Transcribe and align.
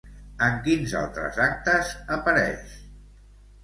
En 0.45 0.55
quins 0.67 0.95
altres 1.03 1.39
actes 1.45 1.95
apareix? 2.19 2.77